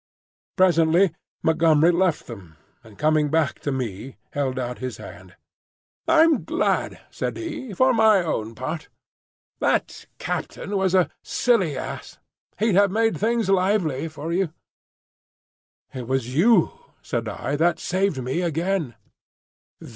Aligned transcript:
Presently 0.55 1.11
Montgomery 1.43 1.91
left 1.91 2.25
them, 2.25 2.57
and 2.83 2.97
coming 2.97 3.29
back 3.29 3.59
to 3.59 3.71
me 3.71 4.17
held 4.31 4.57
out 4.57 4.79
his 4.79 4.97
hand. 4.97 5.35
"I'm 6.07 6.43
glad," 6.43 6.99
said 7.11 7.37
he, 7.37 7.75
"for 7.75 7.93
my 7.93 8.23
own 8.23 8.55
part. 8.55 8.89
That 9.59 10.07
captain 10.17 10.75
was 10.75 10.95
a 10.95 11.11
silly 11.21 11.77
ass. 11.77 12.17
He'd 12.57 12.73
have 12.73 12.89
made 12.89 13.19
things 13.19 13.47
lively 13.47 14.07
for 14.07 14.33
you." 14.33 14.51
"It 15.93 16.07
was 16.07 16.33
you," 16.33 16.71
said 17.03 17.27
I, 17.29 17.55
"that 17.57 17.77
saved 17.77 18.19
me 18.23 18.41
again." 18.41 18.95